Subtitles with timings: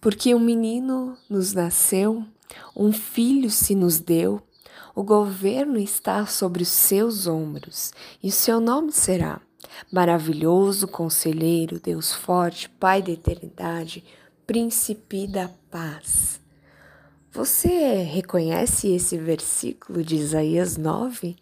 [0.00, 2.24] Porque um menino nos nasceu,
[2.74, 4.40] um filho se nos deu,
[4.94, 7.92] o governo está sobre os seus ombros,
[8.22, 9.40] e o seu nome será
[9.92, 14.04] Maravilhoso Conselheiro, Deus Forte, Pai da Eternidade,
[14.46, 16.40] Príncipe da Paz.
[17.32, 21.36] Você reconhece esse versículo de Isaías 9?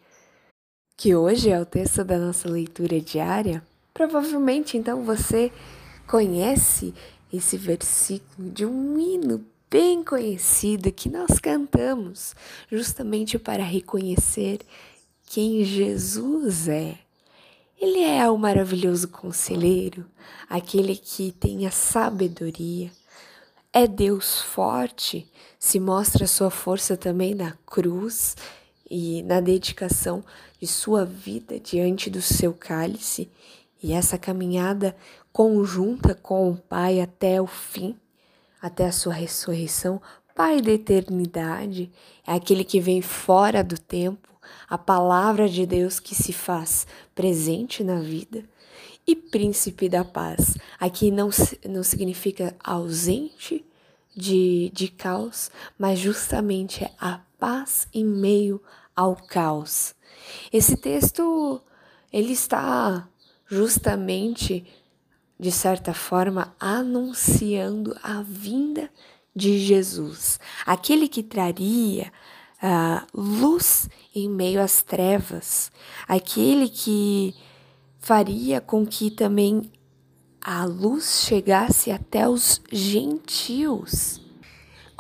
[0.97, 3.63] Que hoje é o texto da nossa leitura diária?
[3.95, 5.51] Provavelmente então você
[6.07, 6.95] conhece
[7.33, 12.35] esse versículo de um hino bem conhecido que nós cantamos
[12.71, 14.61] justamente para reconhecer
[15.27, 16.99] quem Jesus é.
[17.81, 20.05] Ele é o maravilhoso conselheiro,
[20.49, 22.91] aquele que tem a sabedoria.
[23.73, 28.37] É Deus forte, se mostra sua força também na cruz
[28.91, 30.25] e na dedicação
[30.59, 33.31] de sua vida diante do seu cálice
[33.83, 34.97] e essa caminhada
[35.33, 37.97] conjunta com o Pai até o fim,
[38.61, 40.01] até a sua ressurreição.
[40.35, 41.91] Pai da eternidade
[42.27, 44.29] é aquele que vem fora do tempo,
[44.69, 48.45] a palavra de Deus que se faz presente na vida.
[49.07, 51.31] E príncipe da paz, aqui não,
[51.69, 53.65] não significa ausente
[54.15, 58.63] de, de caos, mas justamente é a paz em meio
[58.95, 59.95] ao caos.
[60.53, 61.61] Esse texto
[62.13, 63.09] ele está
[63.49, 64.65] justamente
[65.39, 68.91] de certa forma, anunciando a vinda
[69.35, 72.13] de Jesus, aquele que traria
[72.61, 75.71] uh, luz em meio às trevas,
[76.09, 77.35] aquele que
[78.01, 79.71] faria com que também
[80.41, 84.21] a luz chegasse até os gentios.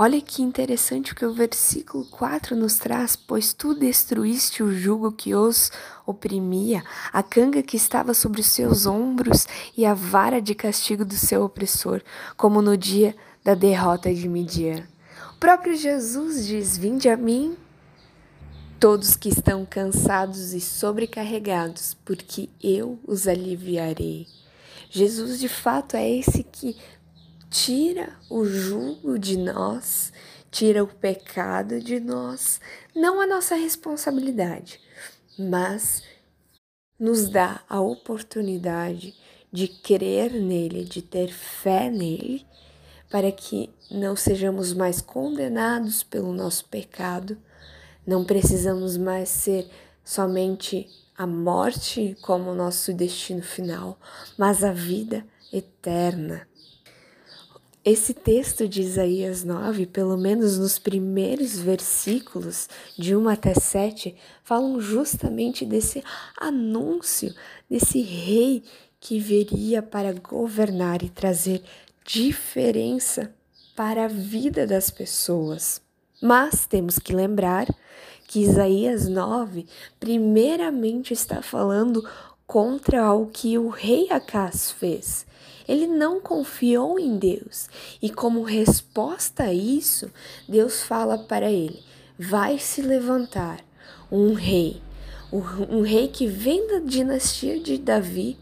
[0.00, 5.10] Olha que interessante o que o versículo 4 nos traz: Pois tu destruíste o jugo
[5.10, 5.72] que os
[6.06, 11.16] oprimia, a canga que estava sobre os seus ombros e a vara de castigo do
[11.16, 12.00] seu opressor,
[12.36, 14.86] como no dia da derrota de Midian.
[15.34, 17.56] O próprio Jesus diz: Vinde a mim,
[18.78, 24.28] todos que estão cansados e sobrecarregados, porque eu os aliviarei.
[24.90, 26.76] Jesus, de fato, é esse que
[27.50, 30.12] tira o jugo de nós,
[30.50, 32.60] tira o pecado de nós,
[32.94, 34.80] não a nossa responsabilidade,
[35.38, 36.02] mas
[36.98, 39.14] nos dá a oportunidade
[39.52, 42.46] de crer nele, de ter fé nele,
[43.10, 47.38] para que não sejamos mais condenados pelo nosso pecado,
[48.06, 49.70] não precisamos mais ser
[50.04, 53.98] somente a morte como nosso destino final,
[54.36, 56.46] mas a vida eterna.
[57.90, 62.68] Esse texto de Isaías 9, pelo menos nos primeiros versículos,
[62.98, 66.04] de 1 até 7, falam justamente desse
[66.38, 67.34] anúncio,
[67.68, 68.62] desse rei
[69.00, 71.62] que viria para governar e trazer
[72.04, 73.34] diferença
[73.74, 75.80] para a vida das pessoas.
[76.20, 77.66] Mas temos que lembrar
[78.26, 79.64] que Isaías 9,
[79.98, 82.06] primeiramente, está falando
[82.48, 85.26] contra o que o rei Acas fez.
[85.68, 87.68] Ele não confiou em Deus
[88.00, 90.10] e, como resposta a isso,
[90.48, 91.78] Deus fala para ele:
[92.18, 93.60] vai se levantar
[94.10, 94.80] um rei,
[95.30, 98.38] um rei que vem da dinastia de Davi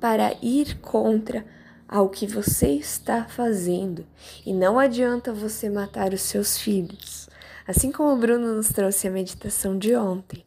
[0.00, 1.44] para ir contra
[1.86, 4.06] ao que você está fazendo.
[4.46, 7.28] E não adianta você matar os seus filhos.
[7.68, 10.44] Assim como o Bruno nos trouxe a meditação de ontem,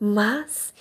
[0.00, 0.72] mas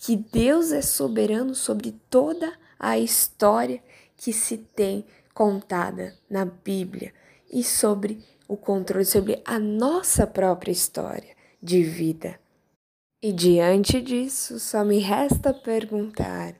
[0.00, 3.82] que Deus é soberano sobre toda a história
[4.16, 7.12] que se tem contada na Bíblia
[7.52, 12.40] e sobre o controle sobre a nossa própria história de vida.
[13.22, 16.54] E diante disso, só me resta perguntar: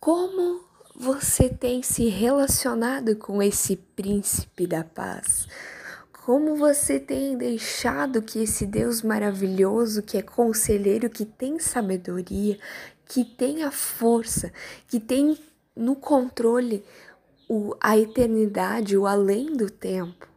[0.00, 5.46] como você tem se relacionado com esse príncipe da paz?
[6.30, 12.56] Como você tem deixado que esse Deus maravilhoso, que é conselheiro, que tem sabedoria,
[13.04, 14.52] que tem a força,
[14.86, 15.36] que tem
[15.74, 16.84] no controle
[17.48, 20.28] o, a eternidade, o além do tempo.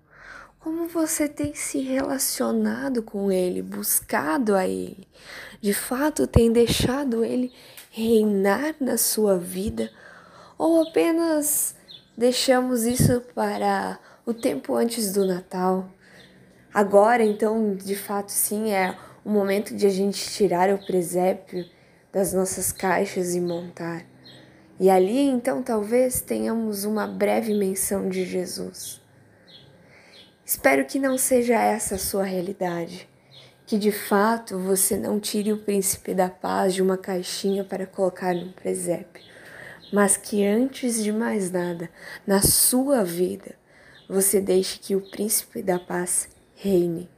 [0.59, 5.07] Como você tem se relacionado com Ele, buscado a Ele?
[5.61, 7.53] De fato, tem deixado Ele
[7.91, 9.91] reinar na sua vida?
[10.57, 11.75] Ou apenas
[12.17, 15.89] deixamos isso para o tempo antes do Natal?
[16.73, 21.65] Agora, então, de fato, sim, é o momento de a gente tirar o presépio
[22.11, 24.05] das nossas caixas e montar.
[24.79, 29.01] E ali então talvez tenhamos uma breve menção de Jesus.
[30.45, 33.07] Espero que não seja essa a sua realidade,
[33.65, 38.33] que de fato você não tire o príncipe da paz de uma caixinha para colocar
[38.33, 39.23] no presépio,
[39.91, 41.89] mas que antes de mais nada,
[42.27, 43.55] na sua vida,
[44.07, 47.09] você deixe que o príncipe da paz reine.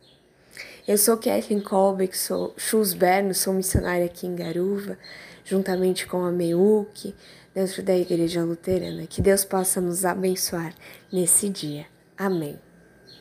[0.88, 4.98] Eu sou Kathleen Colbeck, sou Schusberno, sou missionária aqui em Garuva,
[5.44, 7.16] juntamente com a Meuque,
[7.54, 9.08] dentro da Igreja Luterana.
[9.08, 10.76] Que Deus possa nos abençoar
[11.12, 11.88] nesse dia.
[12.18, 12.65] Amém.